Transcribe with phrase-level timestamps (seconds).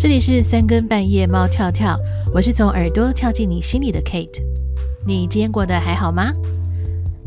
[0.00, 1.98] 这里是三更半夜猫跳跳，
[2.32, 4.40] 我是从耳朵跳进你心里的 Kate。
[5.04, 6.32] 你今天过得还好吗？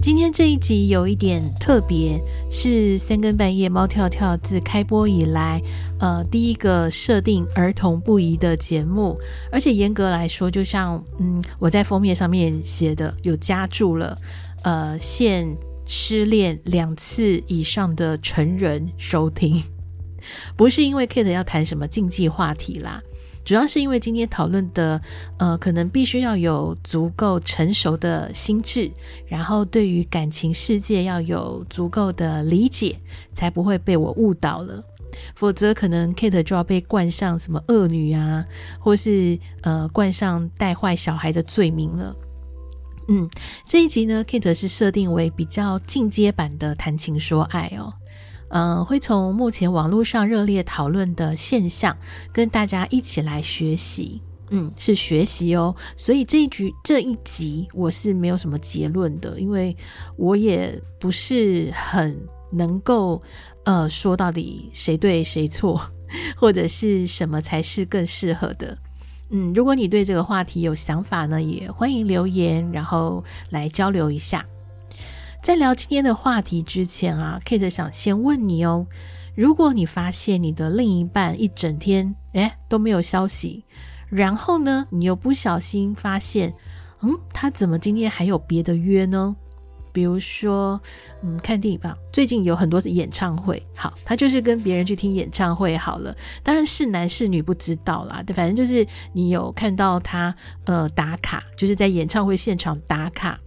[0.02, 2.18] 今天这一集有一点特别，
[2.50, 5.60] 是三更半夜猫跳跳自开播以来，
[6.00, 9.20] 呃，第一个设定儿童不宜的节目，
[9.52, 14.18] 而且严格来说，就像嗯，我在封面上面写的，有加注了，
[14.64, 15.46] 呃，限
[15.86, 19.62] 失恋两次以上的成人收听，
[20.56, 23.02] 不是因为 Kate 要谈什么禁忌话题啦。
[23.44, 25.02] 主要是因为今天讨论的，
[25.40, 28.92] 呃，可能必须要有足够成熟的心智，
[29.26, 33.00] 然后对于感情世界要有足够的理解，
[33.34, 34.84] 才不会被我误导了。
[35.36, 38.46] 否则，可能 Kate 就要被冠上什么恶女啊，
[38.80, 42.16] 或是呃冠上带坏小孩的罪名了。
[43.08, 43.28] 嗯，
[43.66, 47.92] 这一集呢，Kate 是设定为比较进阶版的谈情说爱哦。
[48.54, 51.98] 嗯、会从目前网络上热烈讨论的现象，
[52.34, 54.22] 跟大家一起来学习。
[54.50, 55.74] 嗯，是学习哦。
[55.96, 59.76] 所以这一局这一集我是没有什么结论的，因为
[60.18, 62.20] 我也不是很
[62.52, 63.22] 能够
[63.64, 65.82] 呃说到底谁对谁错，
[66.36, 68.78] 或者是什么才是更适合的。
[69.30, 74.46] 嗯，如果你对这个话题有想法呢，也欢迎留言，然后来交流一下。
[75.42, 78.86] 在聊今天的话题之前啊，Kate 想先问你哦，
[79.34, 83.66] 如果你发现你的另一半一整天诶都没有消息，
[84.08, 86.54] 然后呢，你又不小心发现，
[87.02, 89.36] 嗯，他怎么今天还有别的约呢？
[89.92, 90.80] 比如说，
[91.24, 103.40] 嗯，看电影吧，最近有很多是演唱会，好，他就是跟别人去听演唱会好了，当然是男是女不知道啦，反正就是你有看到他呃打卡，就是在演唱会现场打卡。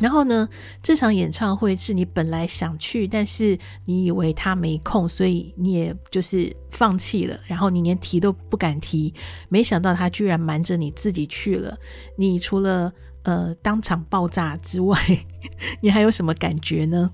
[0.00, 0.48] 然后呢，
[0.82, 7.38] 这场演唱会是你本来想去，但是你以为他没空，所以你也就是放弃了。
[7.46, 9.12] 然后你连提都不敢提，
[9.48, 11.76] 没想到他居然瞒着你自己去了。
[12.16, 14.98] 你除了呃当场爆炸之外，
[15.80, 17.10] 你还有什么感觉呢？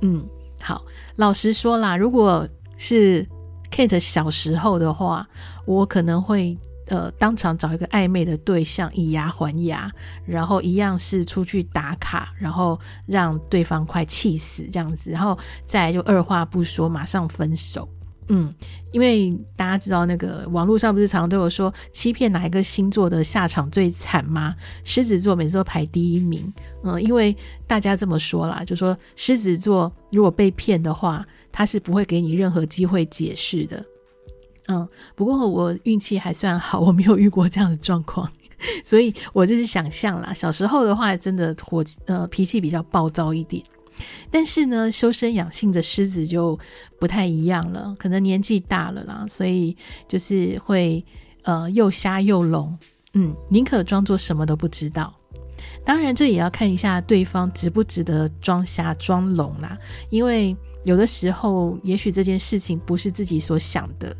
[0.00, 0.26] 嗯，
[0.60, 0.84] 好，
[1.16, 3.26] 老实说啦，如果是
[3.70, 5.28] Kate 小时候的话，
[5.64, 6.58] 我可能会。
[6.86, 9.90] 呃，当场找一个暧昧的对象，以牙还牙，
[10.26, 17.88] 然后一样是出去打卡，然后让对方快气死这样子，然后再就二话不说，马上分手。
[18.28, 18.54] 嗯，
[18.90, 24.54] 因为大家知道那个网络上不是常常都有说欺骗哪一个星座的下场最惨吗？
[24.82, 26.50] 狮子座每次都排第一名。
[26.82, 33.84] 嗯，因为大家这么说啦，就说狮子座如果被骗的话，他是不会给你任何机会解释的。
[34.68, 38.30] 嗯，不过我运气还算好，我没有遇过这样的状况，
[38.84, 40.32] 所以我就是想象啦。
[40.32, 43.62] 小时候的话，真的火呃脾气比较暴躁一点，
[44.30, 46.58] 但是呢，修身养性的狮子就
[46.98, 49.76] 不太一样了，可能年纪大了啦，所以
[50.08, 51.04] 就是会
[51.42, 52.74] 呃又瞎又聋，
[53.12, 55.12] 嗯，宁可装作什么都不知道。
[55.84, 59.76] 当然，这也要看一下对方值不值得装瞎装聋啦，
[60.08, 64.16] 因为有的时候，也许这件事情不是自己所想的。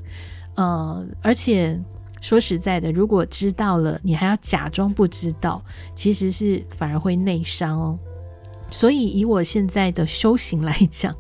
[0.57, 1.81] 呃，而且
[2.21, 5.63] 说实在的，如果知道了，你还要假装不知道，
[5.95, 7.99] 其实是反而会内伤哦。
[8.71, 11.15] 所以以我现在的修行来讲，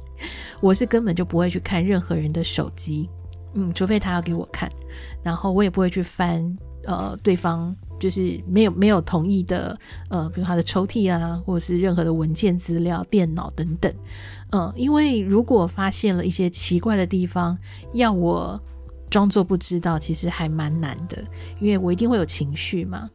[0.60, 3.08] 我是根本就不会去看任何人的手机，
[3.54, 4.70] 嗯，除非他要给我看，
[5.22, 9.78] 然后我也不会去翻呃对方就是没有没有同意的
[10.08, 13.92] 呃，比如他的抽屉啊，或者是任何的文件资料、电脑等等，
[14.52, 17.58] 嗯、因为如果发现了一些奇怪的地方，
[17.92, 18.60] 要我。
[19.14, 21.22] 装作不知道，其实还蛮难的，
[21.60, 23.08] 因为我一定会有情绪嘛，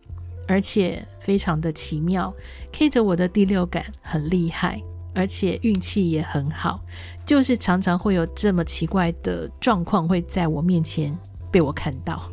[0.48, 2.34] 而且非常的奇妙。
[2.72, 4.82] Kate，我的第六感很厉害，
[5.14, 6.80] 而且运气也很好，
[7.26, 11.14] 就是常常会有这么奇怪的状况会在我面前
[11.52, 12.32] 被我看到。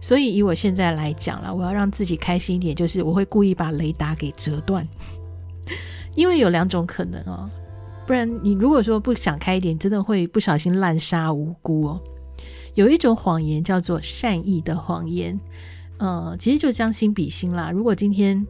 [0.00, 4.86] 所以以我现在来讲了，我要让自己开心一点，就是我会故意把雷达给折断，
[6.14, 7.50] 因为有两种可能哦，
[8.06, 12.00] 不然你如果说不想开一点，真的会不小心滥杀无辜哦。
[12.74, 15.38] 有一种谎言叫做善意的谎言，
[15.98, 17.70] 呃，其实就将心比心啦。
[17.70, 18.46] 如果今天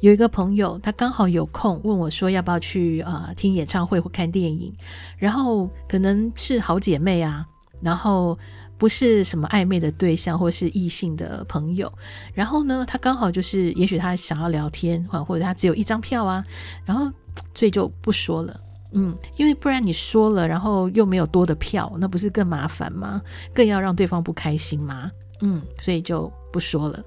[0.00, 4.72] 有一个朋友，他刚好有空问我说要不要去呃听演唱会或看电影，
[5.18, 7.46] 然后可能是好姐妹啊，
[7.82, 8.38] 然后
[8.78, 11.92] 不是什么暧昧的对象或是异性的朋友，
[12.32, 16.44] 然后呢，他刚好就是也许他想要聊天，或者他只有一张票啊，
[16.86, 17.12] 然后
[17.54, 18.58] 所以就不说了。
[18.92, 23.20] 嗯，因为不然你说了，然后又没有多的票，那不是更麻烦吗？
[23.52, 25.10] 更要让对方不开心吗？
[25.40, 27.04] 嗯，所以就不说了。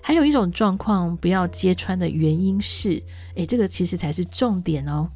[0.00, 3.02] 还有一种状况不要揭穿的原因是，
[3.34, 5.10] 诶，这个其实才是重点哦。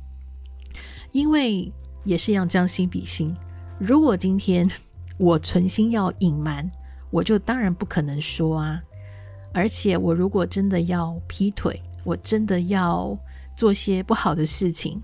[1.12, 1.72] 因为
[2.04, 3.34] 也是一样将心比心，
[3.78, 4.68] 如果今天
[5.16, 6.68] 我存心要隐瞒，
[7.10, 8.82] 我就当然不可能说啊。
[9.52, 13.16] 而且我如果真的要劈腿，我真的要
[13.56, 15.00] 做些不好的事情，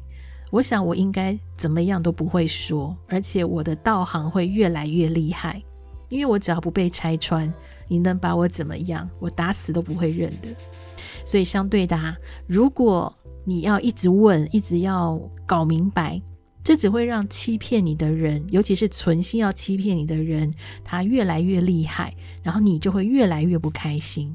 [0.57, 5.63] 我想我应该怎么样都不会说，而且我的道行会越来越厉害，
[6.09, 7.53] 因为我只要不被拆穿，
[7.89, 9.07] 你能把我怎么样？
[9.19, 10.49] 我打死都不会认的。
[11.27, 12.17] 所以相对的，
[12.47, 13.15] 如果
[13.45, 16.23] 你要一直问，一直要搞明白，
[16.65, 20.51] 这只会让欺骗你的人，尤其是存心要欺骗你的人，
[20.83, 24.35] 他越来越厉害，然后你就会越来越不开心。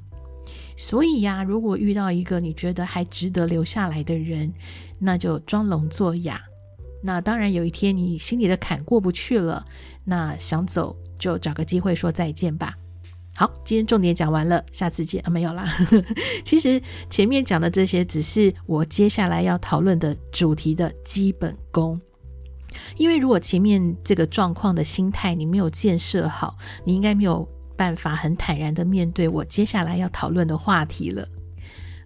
[0.78, 4.54] 所以呀，如果遇到一个你觉得还值得留下来的人，
[5.01, 6.39] 那就装聋作哑。
[7.03, 9.65] 那当然，有一天你心里的坎过不去了，
[10.06, 12.75] 那想走就找个机会说再见吧。
[13.36, 15.65] 好，今天重点讲完了，下次见啊，没有啦。
[16.45, 22.00] 其实前面讲的这些只是我接下来要讨论的主题的基本功。
[22.98, 26.56] 因为如果前面这个状况的心态你没有建设好，
[26.86, 31.27] 你应该没有办法很坦然的面对我接下来要讨论的话题了。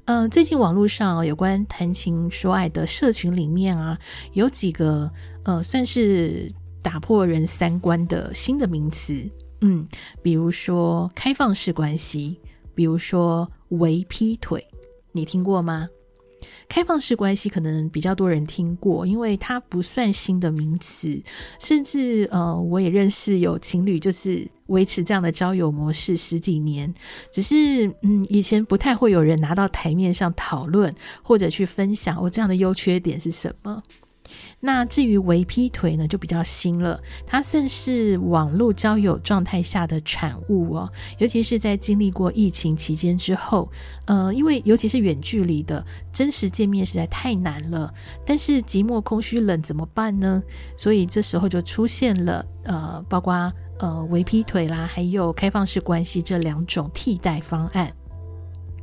[0.06, 3.98] 嗯、呃，最近网络上有关谈情说爱的社群里面啊，
[4.34, 5.12] 有几个
[5.44, 6.48] 呃，算是
[6.84, 9.16] 打破人三观的新的名词。
[9.62, 9.84] 嗯，
[10.22, 12.40] 比如说开放式关系，
[12.76, 14.64] 比如说围劈腿，
[15.12, 15.88] 你听过吗？
[16.68, 21.20] 开放式关系可能比较多人听过，因为它不算新的名词，
[21.60, 26.94] 甚至呃，我也认识有情侣就是维持这样的交友模式十几年，
[27.32, 33.84] 只是嗯，以前不太会有人拿到台面上讨论或者去分享我这样的优缺点是什么。
[34.60, 37.00] 那至于微劈腿呢，就比较新了。
[37.28, 43.72] 它算是网络交友状态下的产物哦，尤其是在经历过疫情期间之后，
[44.06, 47.94] 呃，因为尤其是远距离的，真实见面实在太难了。
[48.26, 50.42] 但是寂寞、空虚、冷怎么办呢？
[50.76, 57.94] 所以这时候就出现了呃，包括呃微劈腿啦，还有开放式关系这两种替代方案。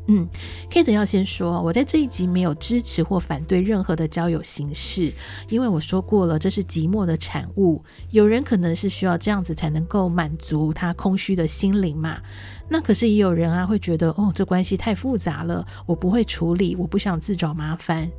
[0.08, 0.28] 嗯
[0.68, 5.12] ，Kate 要先说，我在这一集没有支持或反对任何的交友形式，
[5.48, 7.80] 因为我说过了，这是寂寞的产物。
[8.10, 12.20] 有人可能是需要这样子才能够满足他空虚的心灵嘛。
[12.68, 18.10] 那可是也有人啊会觉得，哦，这关系太复杂了，我不会处理，我不想自找麻烦。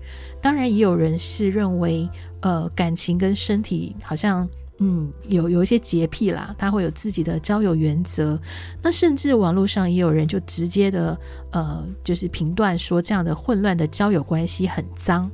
[0.42, 2.10] 当然，也有人是认为，
[2.40, 4.48] 呃，感情跟身体好像。
[4.86, 8.38] 嗯，有有一些洁癖啦，他会有自己的交友原则。
[8.82, 11.18] 那甚至网络上也有人就直接的，
[11.52, 15.32] 呃，就是评断说这样的混乱的交友关系很脏。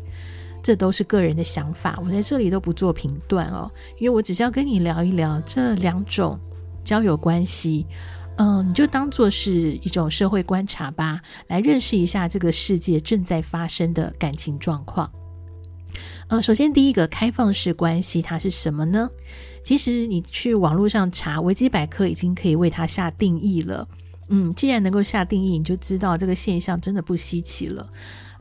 [0.62, 6.40] 这都是个人的想法，我在这里都不做评断哦，因为我只是要跟你聊一聊这两种
[6.84, 7.88] 交友关系。
[8.36, 15.10] 嗯、你就当做是一种社会观察吧，来认识一下这个世界正在发生的感情状况。
[16.28, 19.10] 呃，首先第一个开放式关系，它是什么呢？
[19.64, 23.88] 其实你去网络上查，维基百科已经可以为它下定义了。
[24.30, 27.90] 嗯，既然能够下定义，你就知道这个现象真的不稀奇了。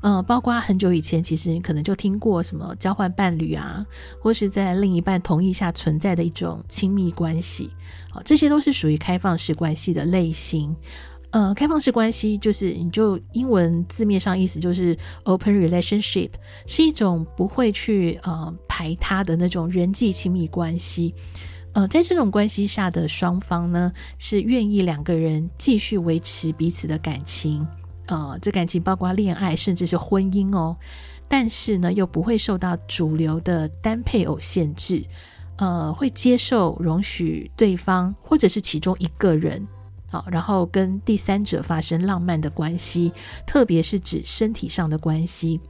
[0.00, 3.84] 呃，包括很久以前，其实你可能就听过什么交换伴侣啊，
[4.20, 7.70] 或是在另一半同意下存在的一种亲密关系，
[8.10, 10.76] 好，这些都是属于开放式关系的类型。
[11.30, 16.30] 呃，开放式关系就是，你就英文字面上意思就是 open relationship，
[16.66, 21.14] 是一种不会去呃排他的那种人际亲密关系。
[21.74, 27.64] 呃，在这种关系下的双方呢，是愿意两个人继续维持彼此的感情，
[28.06, 30.76] 呃，这感情包括恋爱甚至是婚姻哦。
[31.28, 35.04] 但是呢，又不会受到主流的单配偶限制，
[35.56, 39.68] 呃，会接受容许对方或者是其中一个人。
[40.10, 43.12] 好，然后跟第三者发生浪漫的关系，
[43.46, 45.60] 特别是指身体上的关系。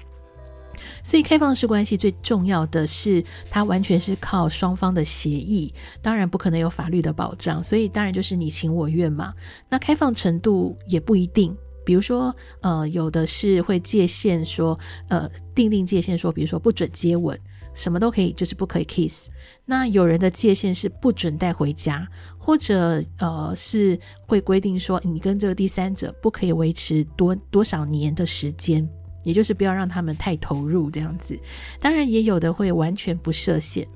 [1.02, 9.34] 所以，开放式关系最重要的是，它完全是靠双方的协议，当然不可能有法律的保障，所以当然就是你情我愿嘛。
[9.68, 14.78] 那开放程度也不一定，比如说，呃，有的是会界限说，
[15.08, 17.36] 呃，定定界限说，比如说不准接吻。
[17.78, 19.30] 什么都可以，就是不可以 kiss。
[19.64, 22.06] 那有人的界限是不准带回家，
[22.36, 28.86] 或者呃是会规定说，你跟这个第三者不可以维持多多少年的时间，
[29.22, 31.38] 也就是不要让他们太投入这样子。
[31.78, 33.86] 当然也有的会完全不设限。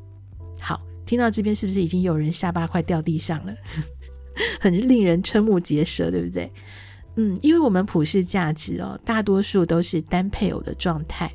[0.60, 3.52] 好，听到这边是不是已经有人下巴快掉地上了？
[4.60, 6.50] 很令人瞠目结舌，对不对？
[7.16, 11.30] 嗯，因为我们普世价值哦，大多数都是单配偶的状态。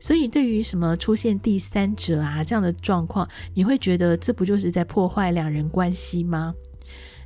[0.00, 6.54] 所以，对于什么出现第三者啊这样的状况，你会觉得这不就是在破坏两人关系吗？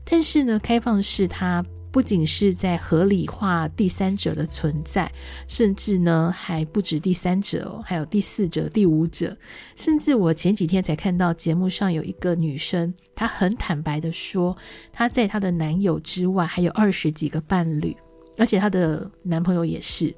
[0.05, 5.11] 但是呢，开放式它不仅是在合理化第三者的存在，
[5.47, 9.35] 甚至呢还不止第三者哦，还有第四者、第五者。
[9.77, 14.55] 甚至我前几天才看到节目上有一个女生，她很坦白的说，
[14.93, 17.97] 她在她的男友之外还有二十几个伴侣，
[18.37, 20.15] 而且她的男朋友也是。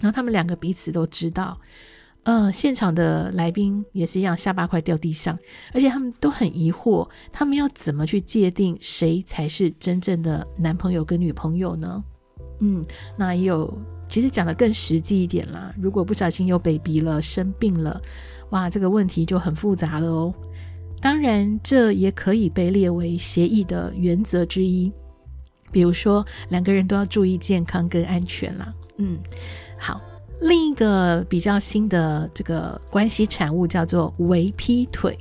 [0.00, 1.58] 然后他们两个彼此都知道。
[2.24, 5.38] 呃，现场的来宾也是一样，下巴快掉地上，
[5.72, 12.04] 而且他们都很疑惑，他们要怎么去界定谁才是真正的男朋友跟女朋友呢？
[12.60, 12.84] 嗯，
[13.16, 13.72] 那也有，
[14.08, 17.98] 其实讲得更实际一点啦，如果不小心有 baby 了，生病了，
[18.50, 20.34] 哇，这个问题就很复杂了哦。
[21.00, 24.92] 当然，这也可以被列为协议的原则之一，
[25.72, 28.74] 比如说两个人都要注意健康跟安全啦。
[28.96, 29.16] 嗯，
[29.78, 30.00] 好。
[30.40, 35.18] 另一个比较新的这个关系产物叫做微劈腿，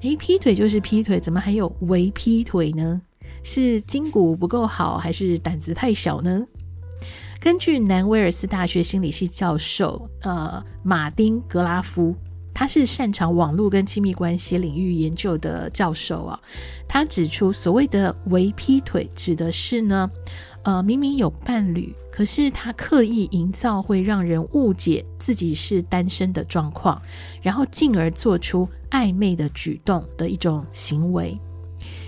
[0.00, 3.02] 诶，劈腿就是劈腿，怎么还有微劈腿呢？
[3.42, 6.46] 是筋骨不够好，还是胆子太小呢？
[7.38, 12.16] 根据南威尔斯大学心理系教授呃马丁格拉夫，
[12.54, 16.40] 他是擅长网络跟亲密关系领域研究的教授啊，
[16.88, 20.10] 他指出所谓的微劈腿指的是呢。
[20.66, 27.00] 呃，明明有伴侣，可是他刻意营造会让人误解自己是单身的状况，
[27.40, 31.38] 然后进而做出暧昧的举动的一种行为。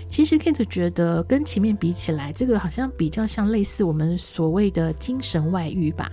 [0.09, 6.11] 其实 Kate 觉得跟前面比起来，这个好像比较像类似我们所谓的精神外遇吧。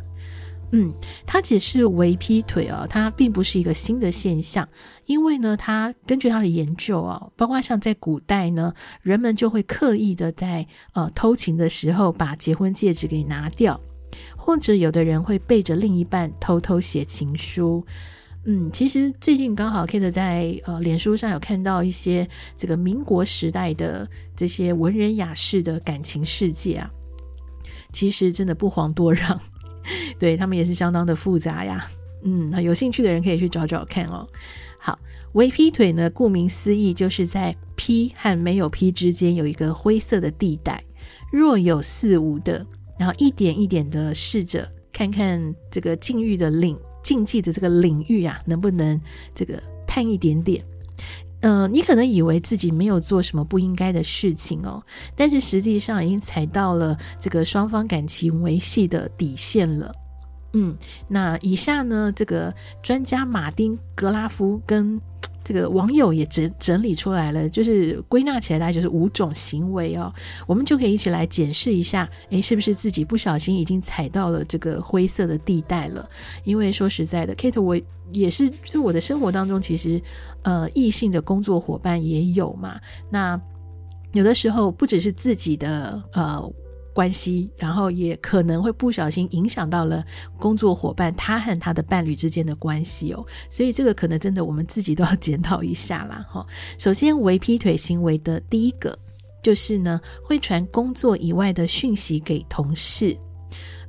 [0.72, 0.92] 嗯，
[1.24, 4.68] 他解释为劈腿啊，它并不是一个新的现象，
[5.06, 13.80] 因为呢，他根据他的研究哦，包括像在古代呢，人们就会刻意的在呃偷情的时候把结婚戒指给拿掉，
[14.36, 17.86] 或者有的人会背着另一半偷偷写情书。
[18.44, 26.90] 嗯，其实最近刚好 Kate 在呃脸书上有看到一些这个民国时代的这些文人雅士的感情世界啊，
[27.92, 29.40] 其实真的不遑多让。
[30.18, 31.88] 对，他们也是相当的复杂呀，
[32.22, 34.26] 嗯，那有兴趣的人可以去找找看哦。
[34.78, 34.98] 好，
[35.32, 40.82] 微劈腿呢，顾名思义，就是在劈和没有劈之间有一个灰色的地带，
[41.32, 42.66] 若有似无的，
[42.98, 49.00] 然后一点一点的试着看看这个禁欲的领禁忌的这个领域啊，能不能
[49.34, 50.64] 这个探一点点。
[51.48, 54.82] 嗯、你可能以为自己没有做什么不应该的事情哦，
[55.14, 59.94] 但是实际上已经踩到了这个双方感情维系的底线了。
[60.54, 60.76] 嗯，
[61.06, 65.00] 那以下呢，这个专家马丁格拉夫跟。
[65.46, 70.12] 这个网友也整整理出来了，就是归纳起来大概就是五种行为哦，
[70.44, 76.10] 我们就可以一起来检视一下，诶，是不是自己不小心已经踩到了这个灰色的地带了？
[76.42, 80.02] 因为说实在的，Kate 我也是，就我的生活当中，其实
[80.42, 82.80] 呃，异性的工作伙伴也有嘛。
[83.08, 83.40] 那
[84.14, 86.52] 有的时候不只是自己的呃。
[86.96, 90.02] 关系，然后也可能会不小心影响到了
[90.38, 96.46] 工作伙伴他和他的伴侣之间的关系哦，所以这个可能真的我们自己都要检讨一下啦哈。
[96.78, 98.98] 首先，为劈腿行为的第一个
[99.42, 103.14] 就是呢，会传工作以外的讯息给同事，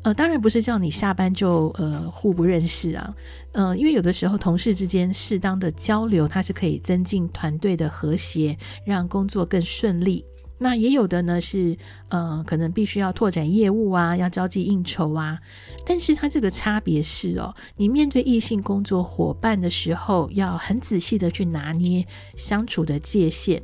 [0.01, 3.13] 呃，当然不是叫你下班就呃互不认识啊，
[3.53, 10.25] 嗯、因为有的时候同事之间适当的交流，它是可以增进团队的和谐，让工作更顺利。
[10.59, 11.77] 那也有的呢，是
[12.09, 15.39] 呃，可能必须要拓展业务啊，要交际应酬啊。
[15.85, 23.61] 但是它这个差别是哦，你面对异性工作伙伴的时候，要很仔细的去拿捏相处的界限。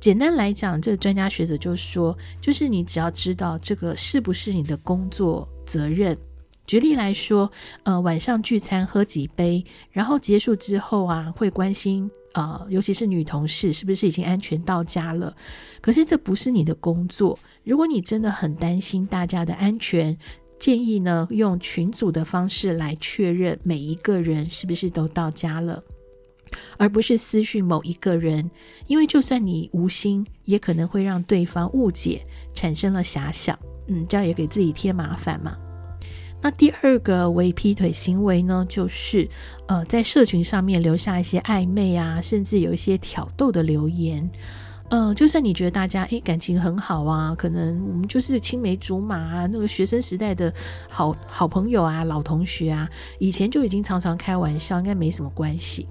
[0.00, 6.18] 简单来讲，这个专家学者就说，就是你只要知道这个是不是你的工作责任。
[6.66, 7.50] 举例来说，
[7.82, 12.10] 呃，晚上聚餐喝几杯，然后结束之后啊，会关心。
[12.34, 15.34] 呃，尤其是女同事，是不是已经安全到家了？
[15.80, 17.38] 可是这不是你的工作。
[17.64, 20.16] 如果你真的很担心大家的安全，
[20.58, 25.82] 建议呢，用群组的方式来确认每一个人是不是都到家了，
[26.78, 28.50] 而不是私讯某一个人，
[28.86, 32.24] 因为就算你无心，也可能会让对方误解，
[32.54, 33.58] 产生了遐想。
[33.88, 35.56] 嗯，这样也给自己添麻烦嘛。
[36.42, 39.28] 那第二个为劈腿行为呢，就是
[39.68, 44.28] 呃，在社群上面留下一些暧昧啊，甚至有一些挑逗的留言。
[44.90, 50.52] 呃，就算你觉得大家诶感情很好啊，可能我们就是青梅竹马啊，那个学生时代的
[50.90, 52.86] 好好朋友啊，老同学啊，
[53.18, 55.88] 以前就已经常常开玩笑，应该没什么关系。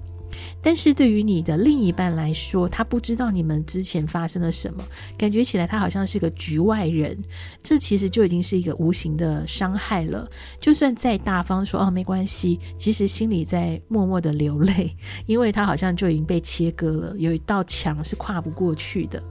[0.62, 4.84] 但是对于你的另一半来说，他不知道你们之前发生了什么，
[5.16, 7.16] 感觉起来他好像是个局外人，
[7.62, 10.28] 这其实就已经是一个无形的伤害了。
[10.60, 14.96] 就算再大方说哦没关系，其实心里在默默的流泪，
[15.26, 19.22] 因为他好像就已经被切割了，有一道墙是跨不过去的。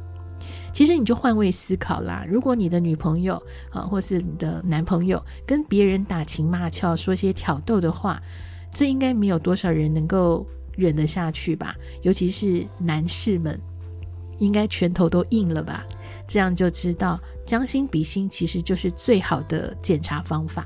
[0.73, 2.25] 其实你就换位思考啦。
[2.27, 3.35] 如果你的女朋友
[3.71, 8.21] 啊，或是你的男朋友跟别人打情骂俏，说些挑逗的话，
[8.71, 11.75] 这应该没有多少人能够忍得下去吧？
[12.01, 13.59] 尤其是男士们，
[14.39, 15.85] 应该拳头都硬了吧？
[16.27, 20.65] 这样就知道将心比心，其实就是最好的检查方法。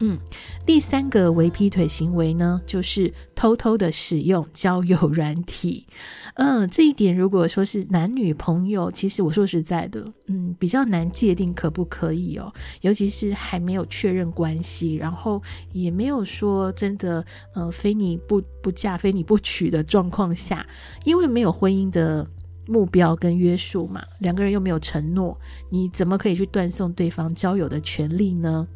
[0.00, 0.18] 嗯，
[0.64, 5.86] 第三个为劈腿行为呢，就是偷偷的使用交友软体。
[6.34, 12.52] 嗯，这一点如果说是男女朋友，其实我说实在的，嗯，比较难界定可不可以哦。
[12.82, 17.24] 尤其是还没有确认关系，然后也没有说真的，
[17.54, 20.64] 呃，非你不不嫁，非你不娶的状况下，
[21.04, 22.24] 因为没有婚姻的
[22.68, 25.36] 目标跟约束嘛，两个人又没有承诺，
[25.70, 28.68] 你怎么可以去断送对方交友的权利呢？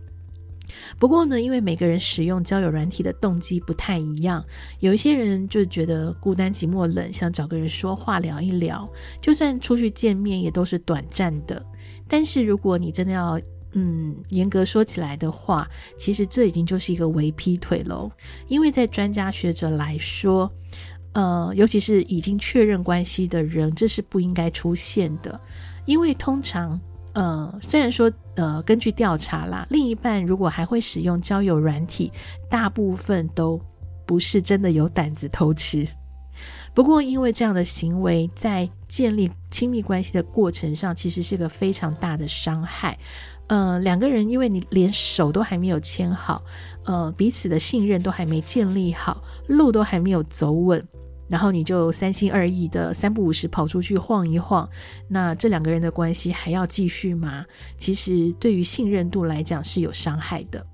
[0.99, 4.45] 不过呢，因为每个人使用交友软体的动机不太一样，
[4.81, 8.89] 有一些人就觉得孤单寂寞冷，想找个人说话聊一聊，
[9.21, 11.65] 就算出去见面也都是短暂的。
[12.09, 13.39] 但是如果你真的要，
[13.73, 18.11] 嗯，严格说起来的话，其实这已经就是一个伪劈腿喽。
[18.49, 20.51] 因为在专家学者来说，
[21.13, 25.41] 呃，尤其是已经确认关系的人，这是不应该出现的，
[25.87, 26.81] 因为通常。
[27.15, 32.11] 呃，虽然说，呃，根据调查啦，另一半如果还会使用交友软体，
[32.49, 33.61] 大部分都
[34.07, 35.87] 不是真的有胆子偷吃。
[36.75, 42.99] 不过，因为这样的行为在建立亲密关系的过程上，其实是个非常大的伤害。
[43.49, 46.43] 呃，两个人因为你连手都还没有牵好，
[46.85, 50.83] 呃，彼此的信任都还没建立好，路都还没有走稳。
[51.33, 54.69] 然后你就三心二意的三不五时跑出去晃一晃，
[55.09, 57.47] 那这两个人的关系还要继续吗？
[57.79, 60.67] 其实对于信任度来讲是有伤害的。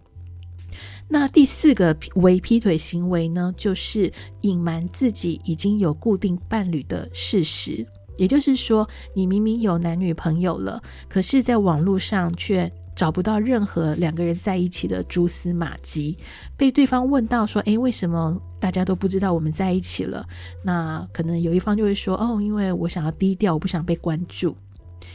[1.07, 7.87] 那第四个为劈腿行为呢，就是隐瞒自己已经有固定伴侣的事实，
[8.17, 12.73] 也就是说，你明明有男女朋友了，可是在网络上却。
[12.99, 16.19] 找不到任何两个人在一起的蛛丝马迹，
[16.57, 20.26] 被对方问到说：“诶，为什么大家都不知道我们在一起了？”
[20.64, 24.57] 那可能有一方就会说：“哦，因为我想要低调，我不想被关注。”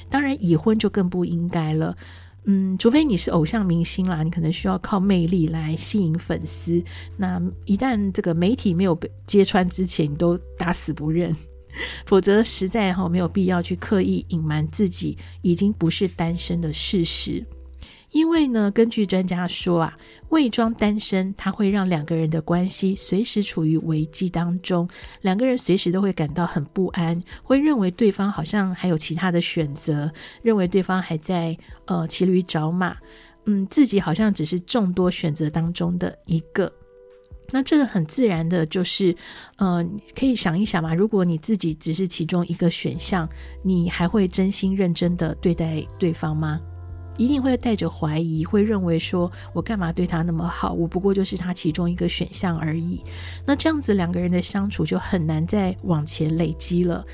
[0.09, 1.97] 当然，已婚就更不应该了。
[2.45, 6.81] 嗯，除非你是偶像明星啦，你可能需要靠魅力来吸引粉丝。
[7.17, 11.35] 那一旦这个媒体没有被揭穿之前，你都打死不认，
[12.07, 17.45] 否则实在哈没有必要去刻意隐瞒自己已经不是单身的事实。
[18.13, 19.97] 因为呢，根据专家说啊，
[20.29, 24.87] 伪装单身，它会让两个人的关系随时处于危机当中，
[25.21, 30.09] 两个人随时都会感到很不安，会认为对方好像还有其他的选择，
[30.41, 32.95] 认为对方还在呃骑驴找马，
[33.45, 36.71] 嗯，自己好像只是众多选择当中的一个。
[37.51, 39.15] 那这个很自然的就是，
[39.57, 39.83] 呃，
[40.15, 43.27] 可以想一想嘛，如果你自己只是其中一个选项，
[43.63, 46.59] 你还会真心认真的对待对方吗？
[47.17, 50.73] 一定会带着怀疑，会认为说：“我干嘛对他那么好？
[50.73, 53.03] 我不过就是他其中一个选项而已。”
[53.45, 57.05] 那这样子两个人的相处就很难再往前累积了。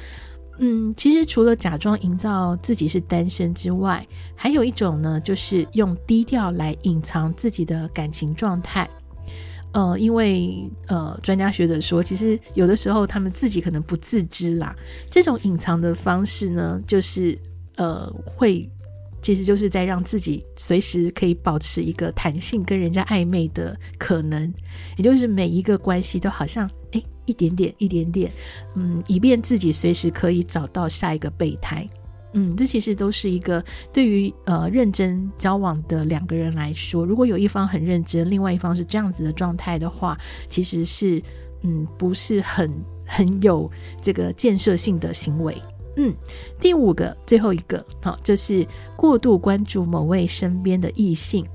[0.59, 8.89] 嗯，其实除了假装营造自己是单身之外，还有一种呢，就是用低调来隐藏自己的感情状态。
[9.71, 14.75] 呃，因为呃，专家学者说，其实有的时候他们自己可能不自知啦。
[15.11, 17.37] 这种隐藏的方式呢，就是
[17.75, 18.69] 呃会。
[19.21, 24.53] 其实就是在让自己随时可以保持一个弹性，跟人家暧昧的可能，
[24.97, 28.31] 也就是每一个关系都好像诶一点点一点点，
[28.75, 31.87] 嗯，以便自己随时可以找到下一个备胎，
[32.33, 41.21] 嗯，这其实都是一个对于呃认真交往的两个人来说，如果有一方很认真，另外一方是这样子的状态的话，其实是
[41.61, 42.71] 嗯不是很
[43.05, 43.69] 很有
[44.01, 45.55] 这个建设性的行为。
[46.01, 46.15] 嗯，
[46.61, 51.45] 第五个，最后一个，好，就是过度关注某位身边的异性。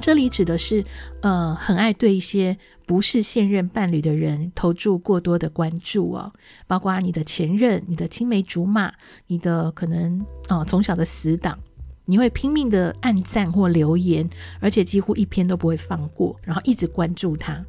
[0.00, 0.84] 这里指的是，
[1.22, 2.56] 呃，很爱对一些
[2.86, 6.32] 不是现任伴侣的人投注过多的关注哦，
[6.68, 8.92] 包括你的前任、你的青梅竹马、
[9.26, 11.58] 你的可能啊、从小的死党，
[12.04, 17.64] 你会拼命的按赞或留言，而且几乎一篇都不会放过，然后一直关注他。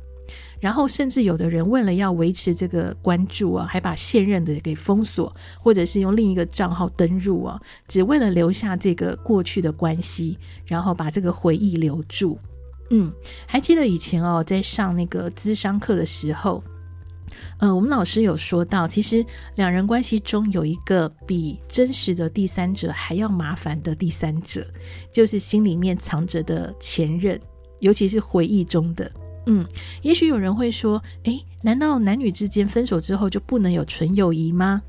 [0.59, 12.37] 然后，甚至有的人为了要维持这个关注啊，还把现任的给封锁，或者是用另一个账号登入啊，只为了留下这个过去的关系，然后把这个回忆留住。
[12.89, 13.11] 嗯，
[13.45, 16.63] 还记得以前哦，在上那个咨商课的时候，
[17.57, 24.65] 呃，我们老师有说到，其实两人关系中有一个比真实的第三者还要麻烦的第三者，
[25.11, 27.39] 就是心里面藏着的前任，
[27.79, 29.11] 尤其是回忆中的。
[29.47, 29.65] 嗯，
[30.01, 34.81] 也许有人会说，诶，难道男女之间分手之后就不能有纯友谊吗？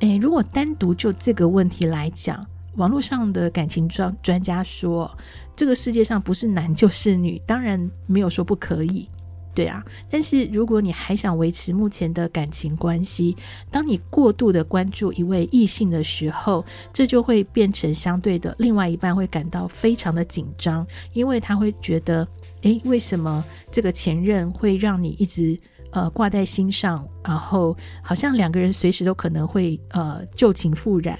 [0.00, 2.44] 诶，如果单独就这个问题来讲，
[2.76, 5.10] 网络上的感情专专家说，
[5.54, 9.08] 这个世界上不是男就是女，当然没有说不可以。
[9.54, 13.36] 对啊，但是如果你还想维持目前的感情关系，
[13.70, 22.26] 当你过度的关注一位异性的时候，这就会变成相对的，另外一半会感到非常的紧张，因为他会觉得，
[22.62, 25.58] 诶，为什么这个前任会让你一直
[25.90, 31.18] 呃挂在心上，然后好像两个人随时都可能会呃旧情复燃。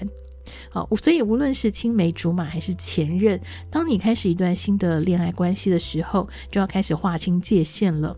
[0.69, 8.15] 好，所以无论是青梅竹马还是前任，当你开始一段新的恋爱关系的时候，就要开始划清界限了。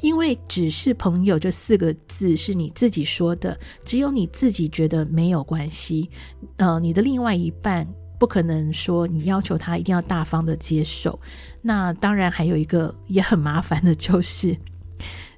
[0.00, 6.10] 因为只是朋友这四个字是你自己说的，只有你自己觉得没有关系。
[6.56, 7.86] 呃，你的另外一半
[8.18, 11.18] 不可能说你要求他一定要大方的接受。
[11.62, 14.56] 那当然还有一个也很麻烦的就是。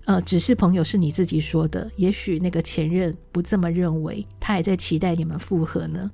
[0.04, 6.10] 呃，只是朋友是你自己说的，也许那个前任不这么认为，他还在期待你们复合呢。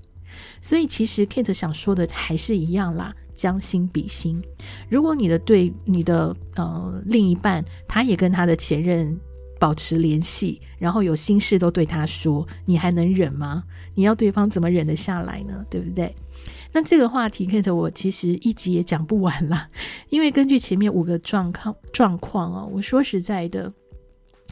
[0.61, 4.43] 所以其实 Kate 想说的还是一样啦，将心比心。
[4.91, 9.17] 如果你的对你的呃另一半，他也跟他的前任
[9.61, 13.63] 保持联系，然后有心事都对他说，你还能忍吗？
[13.95, 15.65] 你要对方怎么忍得下来呢？
[15.71, 16.13] 对不对？
[16.73, 19.69] 那这个话题，Kate 我其实一集也讲不完啦，
[20.11, 23.73] 因为根据前面五个状况状况啊，我说实在的，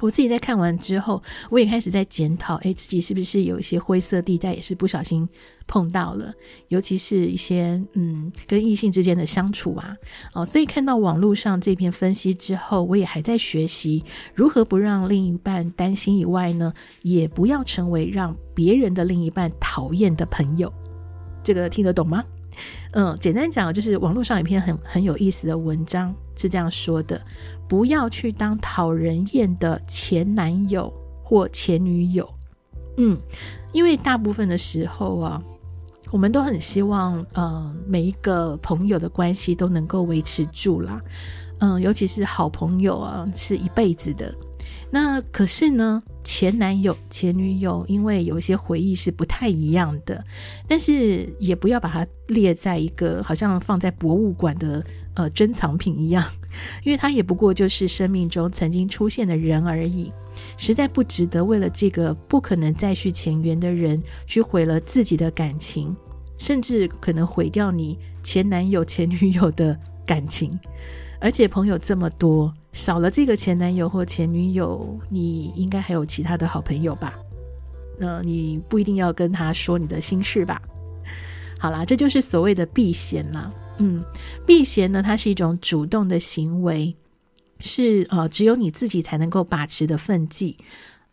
[0.01, 5.27] 我自己在看完之后，我也开始在检讨，哎，自己是不是有一些灰色地带，也是不小心
[5.67, 6.33] 碰到了，
[6.69, 9.97] 尤其是一些嗯跟异性之间的相处啊，
[10.35, 14.05] 哦，所以看到网络上这篇分析之后，我也还在学习
[14.35, 20.71] 如何不让另一半担心以外呢，也不要成为让别人的另一半讨厌的朋友。
[21.43, 22.23] 这个听得懂吗？
[22.93, 27.21] 嗯，简单讲就是网络上有一篇很很有意思的文章是这样说的：
[27.69, 30.93] 不要去当讨人厌的前男友
[31.23, 32.29] 或前女友。
[32.99, 33.19] 嗯，
[33.73, 35.43] 因为大部分的时候啊，
[36.11, 41.01] 我们都很希望，嗯，每一个朋友的关系都能够维持住啦。
[41.59, 44.35] 嗯，尤其是好朋友啊，是一辈子的。
[44.99, 50.25] 那可是呢，前男友、前女友，因为有一些回忆是不太一样的，
[50.67, 54.83] 但是也不要把它列在一个好像放在博物馆的
[55.13, 56.25] 呃珍藏品一样，
[56.83, 60.11] 因为它也不过就是生命中曾经出现的人而已，
[60.57, 65.95] 实在不值得为了这个不可能再续前缘的人去毁了自己的感情，
[66.39, 70.59] 甚至可能毁掉你前男友、前女友的感情，
[71.21, 72.53] 而且朋友这么多。
[72.73, 77.19] 少了这个前男友或前女友，你应该还有其他的好朋友吧？
[77.99, 80.61] 那你不一定要跟他说你的心事吧？
[81.59, 83.51] 好啦，这就是所谓的避嫌啦。
[83.79, 84.05] 嗯，
[84.47, 86.95] 避嫌呢，它是一种主动的行为，
[87.61, 90.59] 是呃，只有你自己才能够把持的分际。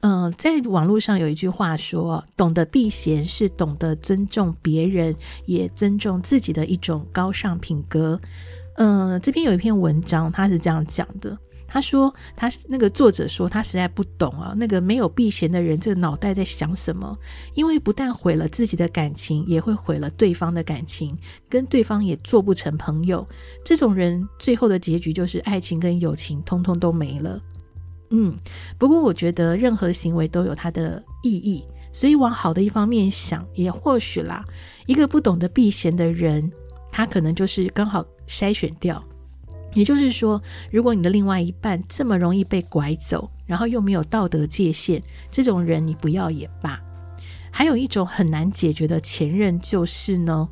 [0.01, 8.19] 嗯、在网络上有一句话说，懂得避嫌是懂得尊重别人，也尊重自己的一种高尚品格。
[8.75, 11.38] 嗯、这边有一篇文章，他是这样讲的。
[11.65, 17.17] 他说：“他那个作者说，他实在不懂啊，那个没有避嫌的人，这个脑袋在想什么？
[17.55, 21.17] 因为不但毁了自己的感情，也会毁了对方的感情，
[21.49, 23.27] 跟对方也做不成朋友。
[23.65, 27.41] 这种人最后的结局就是爱情跟友情通通都没了。
[28.12, 28.36] 嗯，
[28.77, 34.45] 不过我觉得任何行为都有它的意义，所以往好的一方面想，也或许啦，
[34.86, 36.51] 一个不懂得避嫌的人，
[36.91, 39.03] 他可能就是刚好筛选掉。”
[39.73, 40.39] 也就是说，
[40.71, 46.79] 如果你的另外一半这么容易被拐走，然后又没有道德界限，这种人你不要也罢。
[47.49, 50.47] 还有一种很难解决的前任，就是呢，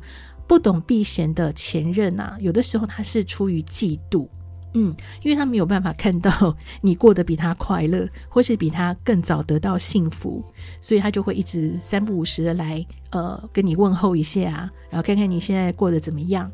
[0.48, 4.26] 不懂避嫌的前任啊，有的时候他是出于嫉妒，
[4.74, 10.44] 嗯，因为他没有办法看到你过得比他快乐，或是比他更早得到幸福，
[10.80, 16.50] 所以他就会一直三不五时的来，呃，跟你问候一下啊，然后看看你现在过得怎么样。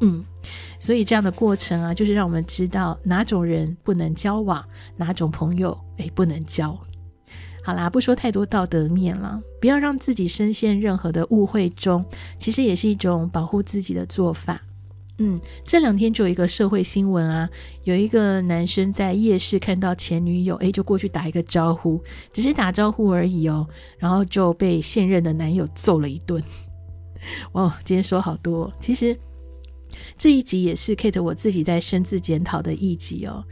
[0.00, 0.24] 嗯，
[0.78, 4.64] 所以这样的过程啊，就是让我们知道哪种人不能交往，
[4.96, 6.78] 哪种朋友诶不能交。
[7.64, 12.04] 好啦，不说太多道德面了，不要让自己深陷任何的误会中，
[12.38, 14.62] 其实也是一种保护自己的做法。
[15.18, 17.50] 嗯，这两天就有一个社会新闻啊，
[17.82, 22.00] 有一个男生在夜市看到前女友，诶就过去打一个招呼，
[22.32, 26.42] 只是打招呼而已哦，然后就被现任的男友揍了一顿。
[27.52, 29.18] 哇，今天说好多，其实。
[30.18, 33.44] 这一集也是 Kate 我自己在深自检讨的一集哦。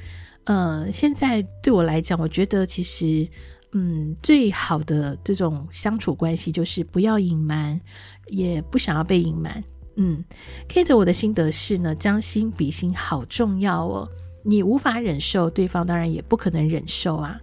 [0.45, 3.29] 呃，现在对我来讲，我觉得其实，
[3.73, 7.81] 嗯，最好的这种相处关系就是不要隐瞒，
[8.27, 9.63] 也不想要被隐瞒。
[9.97, 10.23] 嗯
[10.69, 14.09] ，Kate 我的心得是呢，将心比心好重要哦。
[14.45, 17.41] 你无法忍受，对方当然也不可能忍受啊。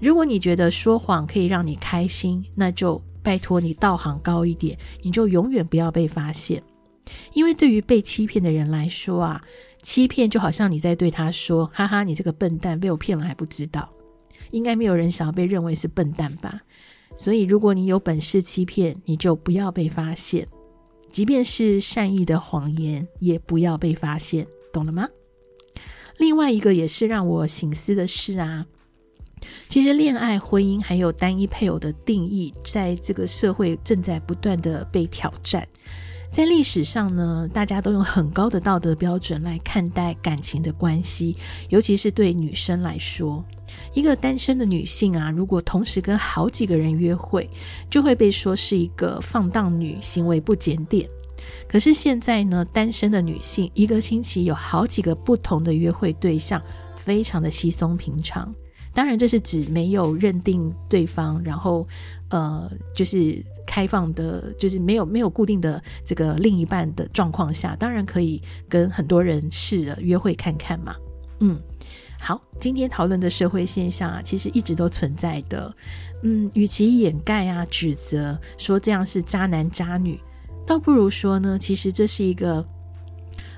[0.00, 6.62] 如果你觉得说谎可以让你开心，那就拜托你道行高一点，你就永远不要被发现。
[7.32, 9.42] 因为对于被欺骗的人来说啊，
[9.82, 13.92] 欺骗就好像你在对他说：“哈哈，你这个笨蛋，被我骗了还不知道。”
[14.50, 16.62] 应该没有人想要被认为是笨蛋吧？
[17.16, 20.46] 所以，如果你有本事欺骗，你就不要被发现，
[21.12, 25.08] 即便是善意的谎言，也不要被发现，懂了吗？
[26.18, 28.66] 另外一个也是让我省思的是啊，
[29.68, 35.66] 其实恋爱、婚姻还有单一配偶的定义，在这个社会正在不断的被挑战。
[36.34, 41.36] 在历史上呢，大家都用很高的道德标准来看待感情的关系，
[41.68, 43.44] 尤其是对女生来说，
[43.92, 47.48] 一个单身的女性啊，如果同时跟好几个人约会，
[47.88, 51.08] 就会被说是一个放荡女，行为不检点。
[51.68, 56.60] 可是现在呢，单身的女性一个星期有好几个不同的约会对象，
[56.96, 58.52] 非常的稀松平常。
[58.94, 61.86] 当然，这是指没有认定对方，然后
[62.30, 70.94] 呃，就是开放的，就是没有没有固定的这个另一半的状况下，当然可以跟很多人试着约会看看嘛。
[71.40, 71.60] 嗯，
[72.20, 75.74] 好，今天讨论的社会现象啊，其实一直都存在的。
[76.22, 80.20] 嗯，与其掩盖啊、指责，说这样是渣男渣女，
[80.64, 82.64] 倒不如说呢，其实这是一个。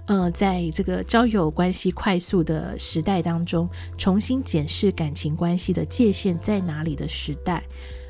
[0.07, 7.62] 呃，在这个交友关系快速的时代当中，重新检视感情关系的界限在哪里的时代，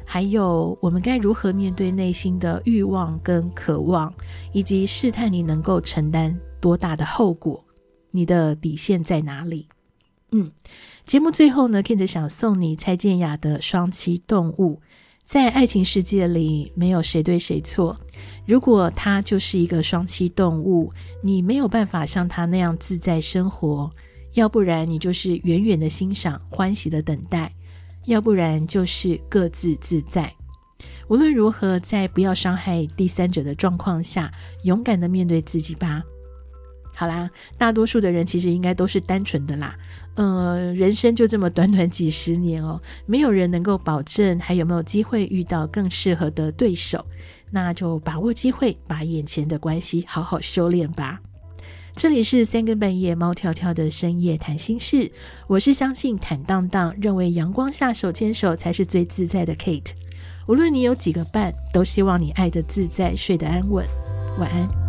[0.05, 4.13] 还有我们该如何面对内心的欲望跟渴望，
[4.53, 7.65] 以及试探你能够承担多大的后果，
[8.11, 9.67] 你的底线在哪里？
[10.33, 10.53] 嗯，
[11.07, 14.75] 节目最后呢，Kate 想送你蔡健雅的《双栖动物》。
[15.27, 17.99] 在爱情世界里，没有谁对谁错。
[18.47, 23.91] 如果他就是一个双栖动物，你没有办法像他那样自在生活；
[24.35, 27.51] 要不然，你就是远远的欣赏、欢喜的等待；
[28.05, 30.33] 要不然，就是各自自在。
[31.09, 36.05] 无论如何，在不要伤害第三者的状况下，勇敢的面对自己吧。
[36.95, 39.77] 好啦，大多数的人其实应该都是单纯的啦。
[40.17, 47.05] 呃，人生就这么短短几十年哦， 没有人能够保证还有没有机会遇到更适合的对手。
[47.51, 51.21] 那就把握机会，把眼前的关系好好修炼吧。
[51.95, 55.13] 这里是三更半夜猫跳跳的深夜谈心事，
[55.47, 59.93] 我是相信坦荡荡，认为阳光下手牵手才是最自在的 Kate。
[60.47, 63.85] 无论你有几个伴，都希望你爱得自在，睡得安稳。
[64.39, 64.86] 晚安。